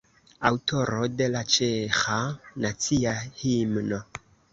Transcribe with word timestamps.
Aŭtoro 0.49 1.09
de 1.19 1.27
la 1.33 1.43
ĉeĥa 1.55 2.15
nacia 2.65 3.13
himno. 3.43 4.01